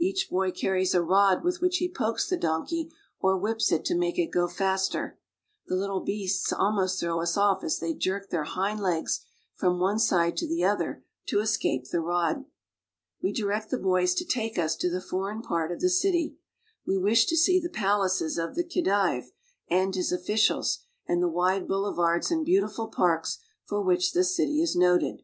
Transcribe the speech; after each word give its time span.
Each 0.00 0.28
boy 0.28 0.50
carries 0.50 0.92
a 0.92 1.00
rod 1.00 1.44
with 1.44 1.60
which 1.60 1.76
he 1.76 1.88
pokes 1.88 2.28
the 2.28 2.36
donkey 2.36 2.90
or 3.20 3.38
whips 3.38 3.70
it 3.70 3.84
to 3.84 3.94
make 3.96 4.18
it 4.18 4.32
go 4.32 4.48
faster; 4.48 5.20
the 5.68 5.76
little 5.76 6.00
beasts 6.00 6.52
almost 6.52 6.98
throw 6.98 7.20
us 7.20 7.36
off 7.36 7.62
as 7.62 7.78
they 7.78 7.94
jerk 7.94 8.30
their 8.30 8.42
hind 8.42 8.80
legs 8.80 9.20
from 9.54 9.78
one 9.78 10.00
side 10.00 10.36
to 10.38 10.48
the 10.48 10.64
other 10.64 11.04
to 11.26 11.38
escape 11.38 11.84
the 11.92 12.00
rod. 12.00 12.44
We 13.22 13.32
direct 13.32 13.70
the 13.70 13.78
boys 13.78 14.14
to 14.16 14.24
take 14.24 14.58
us 14.58 14.74
to 14.74 14.90
the 14.90 15.00
foreign 15.00 15.42
part 15.42 15.70
of 15.70 15.78
■ 15.78 15.80
the 15.80 15.90
city. 15.90 16.38
We 16.84 16.98
wish 16.98 17.26
to 17.26 17.36
see 17.36 17.60
the 17.60 17.68
palaces 17.68 18.36
of 18.36 18.56
the 18.56 18.64
Khedive 18.64 19.26
and 19.68 19.94
lua 19.94 20.04
officials, 20.18 20.80
and 21.06 21.22
the 21.22 21.28
wide 21.28 21.68
boulevards 21.68 22.32
and 22.32 22.44
beautiful 22.44 22.88
parks 22.88 23.38
for 23.64 23.80
which 23.80 24.10
the 24.10 24.24
city 24.24 24.60
is 24.60 24.74
noted. 24.74 25.22